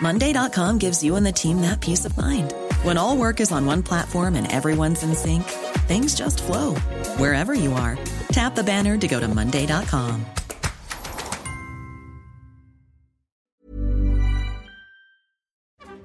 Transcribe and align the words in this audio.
Monday.com 0.00 0.78
gives 0.78 1.02
you 1.02 1.16
and 1.16 1.26
the 1.26 1.32
team 1.32 1.60
that 1.60 1.80
peace 1.80 2.06
of 2.06 2.16
mind. 2.16 2.54
When 2.82 2.96
all 2.96 3.16
work 3.16 3.40
is 3.40 3.52
on 3.52 3.66
one 3.66 3.82
platform 3.82 4.34
and 4.36 4.50
everyone's 4.50 5.02
in 5.02 5.14
sync, 5.14 5.44
things 5.86 6.14
just 6.14 6.42
flow 6.42 6.74
wherever 7.18 7.52
you 7.52 7.72
are. 7.72 7.98
Tap 8.32 8.54
the 8.54 8.64
banner 8.64 8.96
to 8.96 9.08
go 9.08 9.20
to 9.20 9.28
Monday.com. 9.28 10.24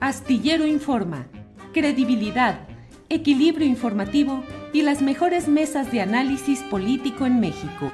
Astillero 0.02 0.68
Informa, 0.68 1.26
credibilidad, 1.74 2.68
equilibrio 3.10 3.66
informativo 3.66 4.44
y 4.72 4.84
las 4.84 5.02
mejores 5.02 5.48
mesas 5.48 5.92
de 5.92 6.02
análisis 6.02 6.62
político 6.64 7.26
en 7.26 7.40
México. 7.40 7.92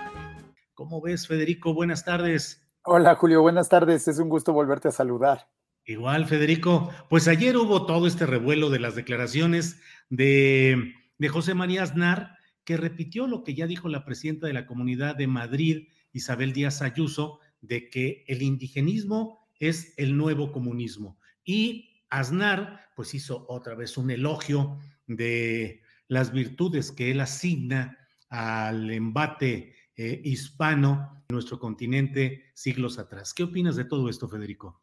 ¿Cómo 0.73 0.99
ves, 0.99 1.27
Federico? 1.27 1.73
Buenas 1.73 2.03
tardes. 2.03 2.67
Hola, 2.83 3.15
Julio. 3.15 3.41
Buenas 3.43 3.69
tardes. 3.69 4.07
Es 4.07 4.17
un 4.17 4.27
gusto 4.27 4.51
volverte 4.51 4.87
a 4.87 4.91
saludar. 4.91 5.47
Igual, 5.85 6.27
Federico. 6.27 6.93
Pues 7.09 7.27
ayer 7.27 7.57
hubo 7.57 7.85
todo 7.85 8.07
este 8.07 8.25
revuelo 8.25 8.69
de 8.69 8.79
las 8.79 8.95
declaraciones 8.95 9.81
de, 10.09 10.93
de 11.17 11.29
José 11.29 11.53
María 11.53 11.83
Aznar, 11.83 12.37
que 12.63 12.77
repitió 12.77 13.27
lo 13.27 13.43
que 13.43 13.55
ya 13.55 13.67
dijo 13.67 13.89
la 13.89 14.05
presidenta 14.05 14.47
de 14.47 14.53
la 14.53 14.67
Comunidad 14.67 15.15
de 15.15 15.27
Madrid, 15.27 15.87
Isabel 16.13 16.53
Díaz 16.53 16.81
Ayuso, 16.81 17.39
de 17.61 17.89
que 17.89 18.23
el 18.27 18.41
indigenismo 18.41 19.49
es 19.59 19.93
el 19.97 20.15
nuevo 20.17 20.51
comunismo. 20.51 21.19
Y 21.43 22.03
Aznar, 22.09 22.91
pues 22.95 23.13
hizo 23.13 23.45
otra 23.47 23.75
vez 23.75 23.97
un 23.97 24.11
elogio 24.11 24.77
de 25.07 25.81
las 26.07 26.31
virtudes 26.31 26.91
que 26.91 27.11
él 27.11 27.21
asigna 27.21 27.97
al 28.29 28.91
embate 28.91 29.75
eh, 29.95 30.21
hispano 30.23 31.23
en 31.29 31.33
nuestro 31.33 31.59
continente 31.59 32.51
siglos 32.53 32.99
atrás. 32.99 33.33
¿Qué 33.33 33.43
opinas 33.43 33.75
de 33.75 33.85
todo 33.85 34.09
esto, 34.09 34.27
Federico? 34.27 34.81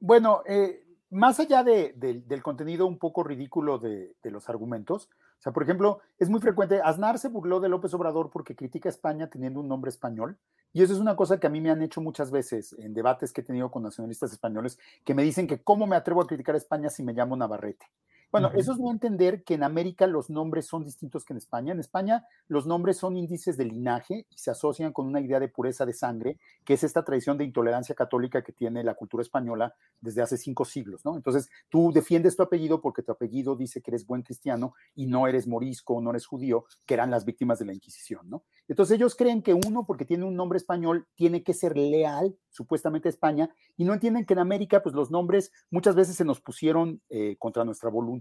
Bueno, 0.00 0.42
eh, 0.46 0.84
más 1.10 1.40
allá 1.40 1.64
de, 1.64 1.92
de, 1.96 2.20
del 2.20 2.42
contenido 2.42 2.86
un 2.86 2.98
poco 2.98 3.24
ridículo 3.24 3.78
de, 3.78 4.14
de, 4.22 4.30
los 4.30 4.48
argumentos, 4.48 5.08
o 5.38 5.40
sea, 5.40 5.52
por 5.52 5.62
ejemplo, 5.62 6.00
es 6.18 6.28
muy 6.28 6.40
frecuente, 6.40 6.80
Aznar 6.82 7.18
se 7.18 7.28
burló 7.28 7.60
de 7.60 7.68
López 7.68 7.94
Obrador 7.94 8.30
porque 8.30 8.54
critica 8.54 8.88
a 8.88 8.90
España 8.90 9.30
teniendo 9.30 9.60
un 9.60 9.68
nombre 9.68 9.88
español, 9.88 10.38
y 10.72 10.82
eso 10.82 10.92
es 10.92 10.98
una 10.98 11.16
cosa 11.16 11.40
que 11.40 11.46
a 11.46 11.50
mí 11.50 11.60
me 11.60 11.70
han 11.70 11.82
hecho 11.82 12.00
muchas 12.00 12.30
veces 12.30 12.74
en 12.78 12.92
debates 12.94 13.32
que 13.32 13.40
he 13.40 13.44
tenido 13.44 13.70
con 13.70 13.82
nacionalistas 13.82 14.32
españoles, 14.32 14.78
que 15.04 15.14
me 15.14 15.22
dicen 15.22 15.46
que 15.46 15.62
cómo 15.62 15.86
me 15.86 15.96
atrevo 15.96 16.20
a 16.20 16.26
criticar 16.26 16.54
a 16.54 16.58
España 16.58 16.90
si 16.90 17.02
me 17.02 17.14
llamo 17.14 17.36
Navarrete. 17.36 17.86
Bueno, 18.30 18.48
uh 18.48 18.50
-huh. 18.52 18.60
eso 18.60 18.72
es 18.72 18.78
no 18.78 18.90
entender 18.90 19.42
que 19.42 19.54
en 19.54 19.62
América 19.62 20.06
los 20.06 20.28
nombres 20.28 20.66
son 20.66 20.84
distintos 20.84 21.24
que 21.24 21.32
en 21.32 21.38
España. 21.38 21.72
En 21.72 21.80
España 21.80 22.26
los 22.46 22.66
nombres 22.66 22.98
son 22.98 23.16
índices 23.16 23.56
de 23.56 23.64
linaje 23.64 24.26
y 24.28 24.36
se 24.36 24.50
asocian 24.50 24.92
con 24.92 25.06
una 25.06 25.20
idea 25.20 25.40
de 25.40 25.48
pureza 25.48 25.86
de 25.86 25.94
sangre, 25.94 26.38
que 26.64 26.74
es 26.74 26.84
esta 26.84 27.04
tradición 27.04 27.38
de 27.38 27.44
intolerancia 27.44 27.94
católica 27.94 28.42
que 28.42 28.52
tiene 28.52 28.84
la 28.84 28.94
cultura 28.94 29.22
española 29.22 29.74
desde 30.00 30.22
hace 30.22 30.36
cinco 30.36 30.64
siglos, 30.64 31.04
¿no? 31.04 31.16
Entonces, 31.16 31.48
tú 31.68 31.90
defiendes 31.92 32.36
tu 32.36 32.42
apellido 32.42 32.80
porque 32.80 33.02
tu 33.02 33.12
apellido 33.12 33.56
dice 33.56 33.80
que 33.80 33.90
eres 33.90 34.06
buen 34.06 34.22
cristiano 34.22 34.74
y 34.94 35.06
no 35.06 35.26
eres 35.26 35.46
morisco, 35.46 36.00
no 36.00 36.10
eres 36.10 36.26
judío, 36.26 36.66
que 36.86 36.94
eran 36.94 37.10
las 37.10 37.24
víctimas 37.24 37.58
de 37.58 37.64
la 37.64 37.72
Inquisición, 37.72 38.28
¿no? 38.28 38.44
Entonces 38.68 38.96
ellos 38.96 39.14
creen 39.14 39.42
que 39.42 39.54
uno, 39.54 39.84
porque 39.86 40.04
tiene 40.04 40.24
un 40.24 40.36
nombre 40.36 40.58
español, 40.58 41.06
tiene 41.14 41.42
que 41.42 41.54
ser 41.54 41.76
leal, 41.78 42.36
supuestamente 42.50 43.08
a 43.08 43.10
España, 43.10 43.48
y 43.76 43.84
no 43.84 43.94
entienden 43.94 44.26
que 44.26 44.34
en 44.34 44.40
América, 44.40 44.82
pues 44.82 44.94
los 44.94 45.10
nombres 45.10 45.52
muchas 45.70 45.94
veces 45.94 46.16
se 46.16 46.24
nos 46.24 46.40
pusieron 46.40 47.00
eh, 47.08 47.36
contra 47.38 47.64
nuestra 47.64 47.88
voluntad, 47.88 48.17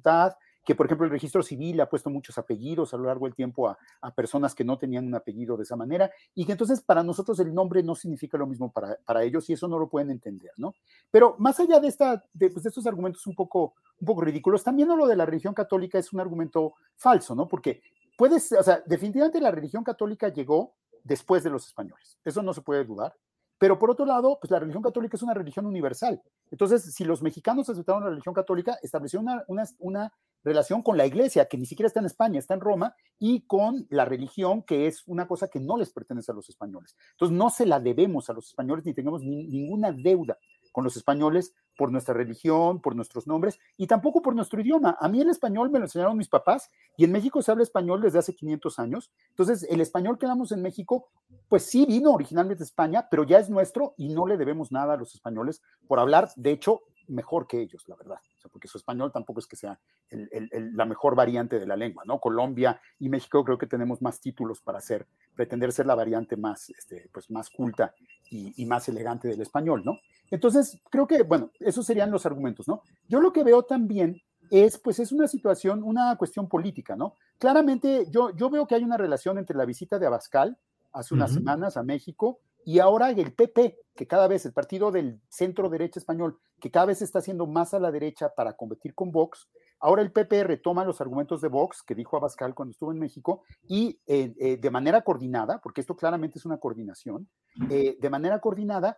que 0.68 0.76
por 0.76 0.86
ejemplo 0.86 1.06
el 1.06 1.12
registro 1.12 1.42
civil 1.42 1.80
ha 1.80 1.90
puesto 1.90 2.10
muchos 2.10 2.38
apellidos 2.38 2.94
a 2.94 2.98
lo 2.98 3.06
largo 3.06 3.26
del 3.26 3.34
tiempo 3.34 3.70
a, 3.70 3.78
a, 4.02 4.14
personas 4.14 4.54
que 4.54 4.66
no 4.66 4.78
tenían 4.78 5.08
un 5.08 5.16
apellido 5.16 5.56
de 5.56 5.64
esa 5.64 5.78
manera, 5.78 6.12
y 6.36 6.46
que 6.46 6.52
entonces 6.52 6.82
para 6.82 7.04
nosotros 7.04 7.40
el 7.40 7.54
nombre 7.54 7.82
no 7.84 7.96
significa 7.96 8.38
lo 8.38 8.46
mismo 8.46 8.70
para, 8.70 8.98
para 9.06 9.24
ellos, 9.24 9.50
y 9.50 9.54
eso 9.54 9.70
no 9.70 9.80
lo 9.80 9.88
pueden 9.88 10.12
entender, 10.12 10.52
¿no? 10.58 10.76
Pero 11.10 11.38
más 11.40 11.58
allá 11.62 11.80
de, 11.80 11.88
esta, 11.88 12.22
de, 12.34 12.50
pues, 12.50 12.64
de 12.64 12.70
estos 12.70 12.86
argumentos 12.86 13.26
un 13.28 13.34
poco, 13.34 13.76
un 13.98 14.06
poco 14.06 14.20
ridículos, 14.26 14.62
también 14.62 14.90
lo 14.90 15.08
de 15.08 15.16
la 15.16 15.26
religión 15.26 15.54
católica 15.54 16.00
es 16.00 16.12
un 16.12 16.20
argumento 16.20 16.74
falso, 16.98 17.34
¿no? 17.34 17.48
Porque 17.48 17.82
puedes, 18.18 18.52
o 18.52 18.62
sea, 18.62 18.84
definitivamente 18.86 19.40
la 19.40 19.52
religión 19.52 19.86
católica 19.86 20.28
llegó 20.28 20.76
después 21.02 21.46
de 21.46 21.50
los 21.50 21.66
españoles, 21.66 22.20
eso 22.26 22.42
no 22.42 22.54
se 22.54 22.62
puede 22.62 22.84
dudar, 22.84 23.16
pero 23.58 23.80
por 23.80 23.90
otro 23.90 24.06
lado, 24.06 24.38
pues 24.40 24.52
la 24.52 24.60
religión 24.60 24.84
católica 24.84 25.18
es 25.18 25.24
una 25.24 25.34
religión 25.34 25.66
universal. 25.66 26.22
Entonces, 26.52 26.94
si 26.94 27.04
los 27.04 27.22
mexicanos 27.22 27.70
aceptaron 27.70 28.04
la 28.04 28.10
religión 28.10 28.36
católica, 28.36 28.78
estableció 28.82 29.20
una, 29.20 29.44
una, 29.48 29.64
una, 29.80 30.14
relación 30.44 30.82
con 30.82 30.96
la 30.98 31.06
iglesia, 31.06 31.48
que 31.48 31.58
ni 31.58 31.66
siquiera 31.66 31.88
está 31.88 32.00
en 32.00 32.06
España, 32.06 32.40
está 32.40 32.54
en 32.54 32.62
Roma, 32.62 32.96
y 33.20 33.42
con 33.42 33.86
la 33.90 34.06
religión, 34.06 34.64
que 34.64 34.88
es 34.88 35.04
una 35.08 35.28
cosa 35.28 35.50
que 35.50 35.60
no 35.60 35.76
les 35.78 35.92
pertenece 35.92 36.32
a 36.32 36.36
los 36.36 36.48
españoles. 36.48 36.96
Entonces, 37.12 37.36
no 37.36 37.50
se 37.50 37.66
la 37.66 37.80
debemos 37.80 38.30
a 38.30 38.34
los 38.34 38.48
españoles, 38.48 38.86
ni 38.86 38.94
tenemos 38.94 39.24
ni, 39.24 39.46
ninguna 39.48 39.92
deuda 39.92 40.38
con 40.78 40.84
los 40.84 40.96
españoles 40.96 41.56
por 41.76 41.92
nuestra 41.92 42.14
religión, 42.14 42.80
por 42.80 42.96
nuestros 42.96 43.26
nombres 43.26 43.58
y 43.78 43.88
tampoco 43.88 44.22
por 44.22 44.36
nuestro 44.36 44.62
idioma. 44.62 44.96
A 45.00 45.10
mí 45.10 45.20
el 45.20 45.30
español 45.32 45.72
me 45.72 45.80
lo 45.80 45.86
enseñaron 45.86 46.16
mis 46.16 46.30
papás 46.30 46.70
y 46.96 47.04
en 47.04 47.12
México 47.12 47.42
se 47.42 47.50
habla 47.50 47.64
español 47.64 48.00
desde 48.00 48.20
hace 48.20 48.36
500 48.36 48.78
años. 48.78 49.12
Entonces, 49.30 49.66
el 49.72 49.82
español 49.82 50.20
que 50.20 50.28
hablamos 50.28 50.52
en 50.52 50.62
México, 50.62 51.10
pues 51.50 51.64
sí 51.64 51.88
vino 51.88 52.12
originalmente 52.12 52.60
de 52.60 52.66
España, 52.66 53.08
pero 53.10 53.24
ya 53.24 53.40
es 53.40 53.50
nuestro 53.50 53.96
y 53.98 54.10
no 54.10 54.28
le 54.28 54.38
debemos 54.38 54.72
nada 54.72 54.94
a 54.94 54.98
los 54.98 55.16
españoles 55.16 55.64
por 55.88 55.98
hablar, 55.98 56.30
de 56.36 56.52
hecho, 56.52 56.82
mejor 57.08 57.48
que 57.48 57.62
ellos, 57.62 57.88
la 57.88 57.96
verdad. 57.96 58.20
O 58.38 58.42
sea, 58.42 58.52
porque 58.52 58.68
su 58.68 58.78
español 58.78 59.12
tampoco 59.12 59.40
es 59.40 59.48
que 59.48 59.56
sea 59.56 59.80
el, 60.10 60.30
el, 60.32 60.50
el, 60.52 60.76
la 60.76 60.86
mejor 60.86 61.16
variante 61.16 61.60
de 61.60 61.66
la 61.66 61.76
lengua, 61.76 62.04
¿no? 62.06 62.20
Colombia 62.20 62.80
y 63.00 63.10
México 63.10 63.44
creo 63.44 63.58
que 63.58 63.68
tenemos 63.68 64.02
más 64.02 64.20
títulos 64.20 64.62
para 64.62 64.82
ser, 64.82 65.08
pretender 65.36 65.72
ser 65.72 65.86
la 65.86 65.96
variante 65.96 66.38
más, 66.38 66.70
este, 66.70 67.10
pues 67.12 67.30
más 67.32 67.50
culta 67.50 67.94
y, 68.30 68.54
y 68.62 68.66
más 68.66 68.88
elegante 68.90 69.28
del 69.28 69.42
español, 69.42 69.84
¿no? 69.84 70.00
Entonces, 70.30 70.82
creo 70.90 71.08
que, 71.08 71.24
bueno, 71.24 71.52
esos 71.60 71.86
serían 71.86 72.12
los 72.12 72.26
argumentos, 72.26 72.68
¿no? 72.68 72.82
Yo 73.08 73.22
lo 73.22 73.32
que 73.32 73.44
veo 73.44 73.64
también 73.64 74.22
es, 74.50 74.78
pues, 74.78 75.00
es 75.00 75.12
una 75.12 75.28
situación, 75.28 75.84
una 75.84 76.16
cuestión 76.18 76.48
política, 76.48 76.96
¿no? 76.96 77.16
Claramente, 77.38 78.08
yo, 78.10 78.36
yo 78.36 78.50
veo 78.50 78.66
que 78.68 78.76
hay 78.76 78.84
una 78.84 78.98
relación 78.98 79.38
entre 79.38 79.58
la 79.58 79.66
visita 79.66 80.00
de 80.00 80.08
Abascal 80.08 80.58
hace 80.92 81.14
unas 81.14 81.32
uh 81.32 81.34
-huh. 81.34 81.38
semanas 81.38 81.78
a 81.78 81.84
México 81.84 82.40
y 82.68 82.80
ahora 82.80 83.12
el 83.12 83.32
PP, 83.32 83.80
que 83.96 84.08
cada 84.08 84.28
vez, 84.28 84.46
el 84.46 84.52
partido 84.52 84.92
del 84.92 85.22
centro 85.30 85.70
derecha 85.70 86.02
español, 86.02 86.38
que 86.60 86.70
cada 86.70 86.88
vez 86.88 87.02
está 87.02 87.20
haciendo 87.20 87.48
más 87.48 87.74
a 87.74 87.80
la 87.80 87.92
derecha 87.92 88.36
para 88.36 88.58
competir 88.58 88.94
con 88.94 89.10
Vox, 89.10 89.48
ahora 89.80 90.02
el 90.02 90.12
PP 90.12 90.44
retoma 90.44 90.84
los 90.84 91.00
argumentos 91.00 91.40
de 91.40 91.48
Vox 91.48 91.82
que 91.82 91.96
dijo 91.96 92.18
Abascal 92.18 92.54
cuando 92.54 92.72
estuvo 92.72 92.92
en 92.92 93.00
México 93.00 93.44
y 93.70 94.02
eh, 94.06 94.36
eh, 94.38 94.58
de 94.58 94.70
manera 94.70 95.02
coordinada, 95.04 95.62
porque 95.62 95.80
esto 95.80 95.96
claramente 95.96 96.40
es 96.40 96.46
una 96.46 96.58
coordinación, 96.58 97.30
eh, 97.70 97.96
de 98.02 98.10
manera 98.10 98.42
coordinada 98.42 98.98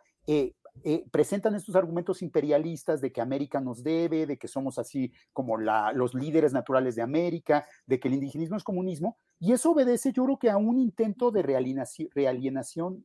eh, 0.83 1.05
presentan 1.11 1.55
estos 1.55 1.75
argumentos 1.75 2.21
imperialistas 2.21 3.01
de 3.01 3.11
que 3.11 3.19
América 3.19 3.59
nos 3.59 3.83
debe, 3.83 4.25
de 4.25 4.37
que 4.37 4.47
somos 4.47 4.77
así 4.77 5.11
como 5.33 5.57
la, 5.57 5.91
los 5.91 6.13
líderes 6.13 6.53
naturales 6.53 6.95
de 6.95 7.01
América, 7.01 7.65
de 7.85 7.99
que 7.99 8.07
el 8.07 8.13
indigenismo 8.13 8.55
es 8.55 8.63
comunismo, 8.63 9.17
y 9.39 9.51
eso 9.51 9.71
obedece 9.71 10.13
yo 10.13 10.23
creo 10.23 10.39
que 10.39 10.49
a 10.49 10.57
un 10.57 10.77
intento 10.77 11.31
de 11.31 11.41
realienación, 11.41 12.09
realienación 12.13 13.03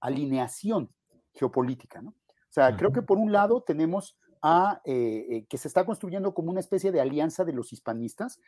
realineación 0.00 0.90
geopolítica, 1.34 2.02
¿no? 2.02 2.10
O 2.10 2.52
sea, 2.56 2.68
uh 2.68 2.72
-huh. 2.72 2.76
creo 2.78 2.92
que 2.92 3.02
por 3.02 3.18
un 3.18 3.32
lado 3.32 3.62
tenemos 3.62 4.16
a, 4.42 4.80
eh, 4.84 5.26
eh, 5.30 5.46
que 5.48 5.58
se 5.58 5.68
está 5.68 5.84
construyendo 5.84 6.32
como 6.32 6.50
una 6.50 6.60
especie 6.60 6.92
de 6.92 7.00
alianza 7.00 7.44
de 7.44 7.52
los 7.52 7.72
hispanistas, 7.72 8.40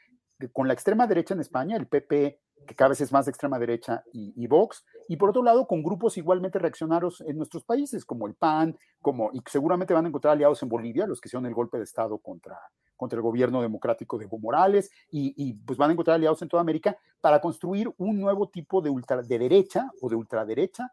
con 0.53 0.69
la 0.69 0.75
extrema 0.75 1.07
derecha 1.07 1.35
en 1.35 1.41
España, 1.41 1.77
el 1.77 1.89
PP, 1.89 2.39
que 2.67 2.75
cada 2.75 2.91
vez 2.91 3.01
es 3.01 3.13
más 3.13 3.25
de 3.27 3.31
extrema 3.31 3.59
derecha, 3.59 4.05
y, 4.13 4.33
y, 4.37 4.47
Vox, 4.47 4.85
y 5.09 5.17
por 5.17 5.31
otro 5.31 5.43
lado 5.43 5.67
con 5.67 5.83
grupos 5.83 6.17
igualmente 6.17 6.59
reaccionarios 6.59 7.21
en 7.23 7.37
nuestros 7.37 7.65
países, 7.65 8.05
como 8.05 8.27
el 8.27 8.35
PAN, 8.35 8.79
como, 9.01 9.31
y 9.33 9.43
seguramente 9.47 9.95
van 9.95 10.05
a 10.05 10.09
encontrar 10.09 10.35
aliados 10.35 10.63
en 10.63 10.69
Bolivia, 10.69 11.07
los 11.07 11.21
que 11.21 11.29
hicieron 11.29 11.47
el 11.47 11.55
golpe 11.55 11.79
de 11.79 11.85
Estado 11.85 12.19
contra, 12.19 12.59
contra 12.99 13.17
el 13.17 13.23
gobierno 13.23 13.63
democrático 13.63 14.19
de 14.19 14.27
Evo 14.27 14.39
Morales 14.39 14.91
y, 15.11 15.55
pues 15.65 15.79
van 15.79 15.91
a 15.91 15.93
encontrar 15.93 16.17
aliados 16.17 16.43
en 16.43 16.49
toda 16.49 16.61
América 16.61 16.97
para 17.21 17.41
construir 17.41 17.91
un 17.97 18.21
nuevo 18.21 18.49
tipo 18.49 18.83
de, 18.83 18.91
ultra, 18.91 19.23
de 19.23 19.39
derecha 19.39 19.91
o 20.03 20.11
de 20.11 20.17
ultraderecha 20.17 20.93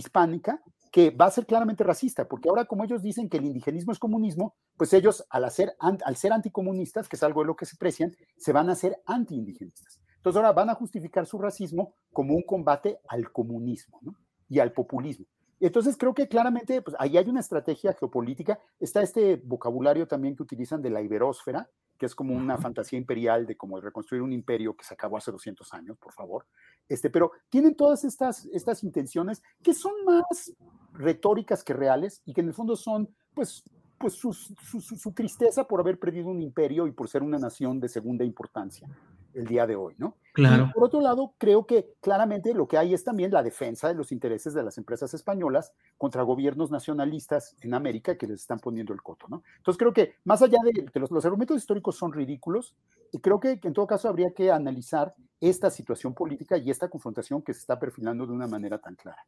hispánica 0.00 0.60
que 0.90 1.10
va 1.10 1.26
a 1.26 1.30
ser 1.30 1.46
claramente 1.46 1.84
racista, 1.84 2.26
porque 2.26 2.48
ahora 2.48 2.64
como 2.64 2.84
ellos 2.84 3.02
dicen 3.02 3.28
que 3.28 3.36
el 3.36 3.44
indigenismo 3.44 3.92
es 3.92 3.98
comunismo, 3.98 4.56
pues 4.76 4.92
ellos 4.92 5.24
al, 5.30 5.44
hacer, 5.44 5.76
al 5.78 6.16
ser 6.16 6.32
anticomunistas, 6.32 7.08
que 7.08 7.16
es 7.16 7.22
algo 7.22 7.42
de 7.42 7.46
lo 7.46 7.56
que 7.56 7.66
se 7.66 7.76
precian, 7.76 8.12
se 8.36 8.52
van 8.52 8.68
a 8.68 8.72
hacer 8.72 9.00
antiindigenistas. 9.06 10.00
Entonces 10.16 10.36
ahora 10.36 10.52
van 10.52 10.68
a 10.68 10.74
justificar 10.74 11.26
su 11.26 11.38
racismo 11.38 11.94
como 12.12 12.34
un 12.34 12.42
combate 12.42 12.98
al 13.08 13.30
comunismo 13.30 14.00
y 14.48 14.58
al 14.58 14.72
populismo. 14.72 15.26
Entonces 15.60 15.96
creo 15.96 16.14
que 16.14 16.26
claramente 16.26 16.82
pues, 16.82 16.96
ahí 16.98 17.16
hay 17.16 17.28
una 17.28 17.40
estrategia 17.40 17.92
geopolítica. 17.92 18.58
Está 18.80 19.02
este 19.02 19.36
vocabulario 19.36 20.08
también 20.08 20.34
que 20.34 20.42
utilizan 20.42 20.82
de 20.82 20.90
la 20.90 21.02
iberósfera, 21.02 21.70
que 22.00 22.06
es 22.06 22.14
como 22.14 22.34
una 22.34 22.56
fantasía 22.56 22.98
imperial 22.98 23.44
de 23.46 23.58
como 23.58 23.78
reconstruir 23.78 24.22
un 24.22 24.32
imperio 24.32 24.74
que 24.74 24.86
se 24.86 24.94
acabó 24.94 25.18
hace 25.18 25.30
200 25.30 25.74
años, 25.74 25.98
por 25.98 26.14
favor. 26.14 26.46
Este, 26.88 27.10
pero 27.10 27.32
tienen 27.50 27.74
todas 27.76 28.04
estas, 28.04 28.46
estas 28.46 28.82
intenciones 28.82 29.42
que 29.62 29.74
son 29.74 29.92
más 30.06 30.54
retóricas 30.94 31.62
que 31.62 31.74
reales 31.74 32.22
y 32.24 32.32
que 32.32 32.40
en 32.40 32.48
el 32.48 32.54
fondo 32.54 32.74
son 32.74 33.14
pues 33.34 33.62
pues 33.98 34.14
su, 34.14 34.32
su, 34.32 35.12
tristeza 35.12 35.68
por 35.68 35.78
haber 35.78 35.98
perdido 35.98 36.28
un 36.28 36.40
imperio 36.40 36.86
y 36.86 36.90
por 36.90 37.06
ser 37.10 37.22
una 37.22 37.38
nación 37.38 37.80
de 37.80 37.88
segunda 37.90 38.24
importancia 38.24 38.88
el 39.34 39.46
día 39.46 39.66
de 39.66 39.76
hoy, 39.76 39.94
¿no? 39.98 40.16
Claro. 40.32 40.70
por 40.72 40.84
otro 40.84 41.00
lado, 41.00 41.34
creo 41.38 41.66
que 41.66 41.94
claramente 42.00 42.54
lo 42.54 42.68
que 42.68 42.78
hay 42.78 42.94
es 42.94 43.02
también 43.02 43.32
la 43.32 43.42
defensa 43.42 43.88
de 43.88 43.94
los 43.94 44.12
intereses 44.12 44.54
de 44.54 44.62
las 44.62 44.78
empresas 44.78 45.12
españolas 45.12 45.72
contra 45.98 46.22
gobiernos 46.22 46.70
nacionalistas 46.70 47.56
en 47.62 47.74
América 47.74 48.16
que 48.16 48.28
les 48.28 48.42
están 48.42 48.60
poniendo 48.60 48.92
el 48.92 49.02
coto, 49.02 49.26
¿no? 49.28 49.42
Entonces 49.56 49.76
creo 49.76 49.92
que 49.92 50.14
más 50.24 50.40
allá 50.40 50.58
de 50.64 50.86
que 50.86 51.00
los, 51.00 51.10
los 51.10 51.24
argumentos 51.24 51.56
históricos 51.56 51.96
son 51.96 52.12
ridículos, 52.12 52.76
y 53.12 53.18
creo 53.18 53.40
que, 53.40 53.58
que 53.58 53.68
en 53.68 53.74
todo 53.74 53.86
caso 53.86 54.08
habría 54.08 54.32
que 54.32 54.52
analizar 54.52 55.14
esta 55.40 55.70
situación 55.70 56.14
política 56.14 56.56
y 56.56 56.70
esta 56.70 56.88
confrontación 56.88 57.42
que 57.42 57.52
se 57.52 57.60
está 57.60 57.78
perfilando 57.78 58.26
de 58.26 58.32
una 58.32 58.46
manera 58.46 58.78
tan 58.78 58.94
clara. 58.94 59.26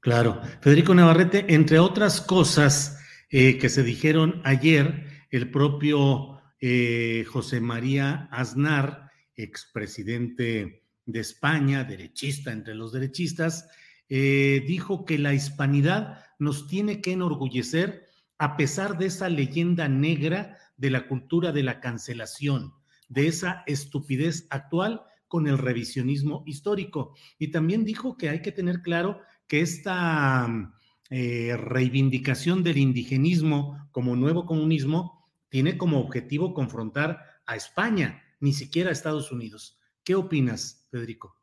Claro. 0.00 0.40
Federico 0.60 0.94
Navarrete, 0.94 1.54
entre 1.54 1.78
otras 1.78 2.20
cosas, 2.20 2.98
eh, 3.30 3.58
que 3.58 3.68
se 3.68 3.82
dijeron 3.82 4.40
ayer, 4.44 5.06
el 5.30 5.50
propio 5.50 6.40
eh, 6.60 7.24
José 7.30 7.60
María 7.60 8.28
Aznar, 8.30 9.07
expresidente 9.38 10.82
de 11.06 11.20
España, 11.20 11.84
derechista 11.84 12.52
entre 12.52 12.74
los 12.74 12.92
derechistas, 12.92 13.68
eh, 14.10 14.62
dijo 14.66 15.04
que 15.04 15.18
la 15.18 15.32
hispanidad 15.32 16.24
nos 16.38 16.66
tiene 16.66 17.00
que 17.00 17.12
enorgullecer 17.12 18.06
a 18.38 18.56
pesar 18.56 18.98
de 18.98 19.06
esa 19.06 19.28
leyenda 19.28 19.88
negra 19.88 20.58
de 20.76 20.90
la 20.90 21.08
cultura 21.08 21.52
de 21.52 21.62
la 21.62 21.80
cancelación, 21.80 22.74
de 23.08 23.26
esa 23.26 23.64
estupidez 23.66 24.46
actual 24.50 25.02
con 25.26 25.46
el 25.46 25.58
revisionismo 25.58 26.42
histórico. 26.46 27.14
Y 27.38 27.48
también 27.48 27.84
dijo 27.84 28.16
que 28.16 28.28
hay 28.28 28.42
que 28.42 28.52
tener 28.52 28.82
claro 28.82 29.20
que 29.46 29.60
esta 29.60 30.72
eh, 31.10 31.56
reivindicación 31.56 32.62
del 32.62 32.78
indigenismo 32.78 33.88
como 33.92 34.14
nuevo 34.14 34.46
comunismo 34.46 35.26
tiene 35.48 35.76
como 35.76 36.00
objetivo 36.00 36.54
confrontar 36.54 37.24
a 37.46 37.56
España, 37.56 38.22
ni 38.40 38.52
siquiera 38.52 38.90
a 38.90 38.92
Estados 38.92 39.32
Unidos. 39.32 39.78
¿Qué 40.04 40.14
opinas, 40.14 40.86
Federico? 40.90 41.36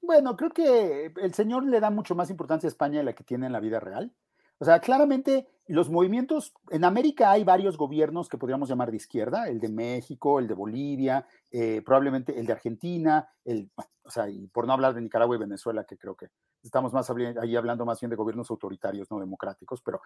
Bueno, 0.00 0.36
creo 0.36 0.50
que 0.50 1.12
el 1.16 1.34
señor 1.34 1.64
le 1.64 1.80
da 1.80 1.90
mucho 1.90 2.14
más 2.14 2.30
importancia 2.30 2.66
a 2.66 2.70
España 2.70 2.98
de 2.98 3.04
la 3.04 3.14
que 3.14 3.24
tiene 3.24 3.46
en 3.46 3.52
la 3.52 3.60
vida 3.60 3.80
real. 3.80 4.12
O 4.62 4.64
sea, 4.64 4.78
claramente 4.78 5.48
los 5.66 5.90
movimientos, 5.90 6.54
en 6.70 6.84
América 6.84 7.32
hay 7.32 7.42
varios 7.42 7.76
gobiernos 7.76 8.28
que 8.28 8.38
podríamos 8.38 8.68
llamar 8.68 8.92
de 8.92 8.96
izquierda, 8.96 9.48
el 9.48 9.58
de 9.58 9.68
México, 9.68 10.38
el 10.38 10.46
de 10.46 10.54
Bolivia, 10.54 11.26
eh, 11.50 11.82
probablemente 11.84 12.38
el 12.38 12.46
de 12.46 12.52
Argentina, 12.52 13.28
el, 13.44 13.72
o 14.04 14.08
sea, 14.08 14.30
y 14.30 14.46
por 14.46 14.68
no 14.68 14.72
hablar 14.72 14.94
de 14.94 15.00
Nicaragua 15.00 15.34
y 15.34 15.40
Venezuela, 15.40 15.82
que 15.82 15.98
creo 15.98 16.14
que 16.14 16.28
estamos 16.62 16.92
más 16.92 17.10
ahí 17.10 17.56
hablando 17.56 17.84
más 17.84 17.98
bien 17.98 18.10
de 18.10 18.14
gobiernos 18.14 18.52
autoritarios, 18.52 19.10
no 19.10 19.18
democráticos, 19.18 19.82
pero 19.82 20.00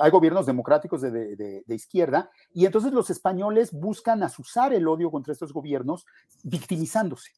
hay 0.00 0.10
gobiernos 0.10 0.44
democráticos 0.44 1.02
de, 1.02 1.62
izquierda, 1.68 2.32
y 2.52 2.66
entonces 2.66 2.92
los 2.92 3.10
españoles 3.10 3.70
buscan 3.72 4.24
asusar 4.24 4.72
el 4.72 4.88
odio 4.88 5.12
contra 5.12 5.32
estos 5.32 5.52
gobiernos 5.52 6.04
victimizándose. 6.42 7.30